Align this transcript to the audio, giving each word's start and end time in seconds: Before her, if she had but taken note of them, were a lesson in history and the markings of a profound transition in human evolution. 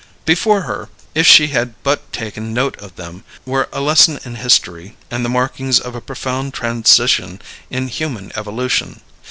Before 0.25 0.61
her, 0.61 0.89
if 1.13 1.27
she 1.27 1.49
had 1.49 1.75
but 1.83 2.11
taken 2.11 2.55
note 2.55 2.75
of 2.79 2.95
them, 2.95 3.23
were 3.45 3.69
a 3.71 3.81
lesson 3.81 4.19
in 4.25 4.33
history 4.33 4.97
and 5.11 5.23
the 5.23 5.29
markings 5.29 5.79
of 5.79 5.93
a 5.93 6.01
profound 6.01 6.55
transition 6.55 7.39
in 7.69 7.87
human 7.87 8.31
evolution. 8.35 9.01